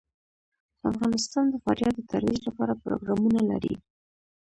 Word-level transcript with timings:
افغانستان 0.89 1.45
د 1.49 1.55
فاریاب 1.63 1.93
د 1.97 2.01
ترویج 2.11 2.39
لپاره 2.47 2.73
پروګرامونه 2.83 3.41
لري. 3.51 3.75